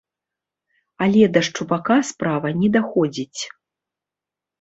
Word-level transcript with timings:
Але 1.05 1.27
да 1.35 1.43
шчупака 1.47 1.97
справа 2.11 2.49
не 2.63 2.69
даходзіць. 2.79 3.41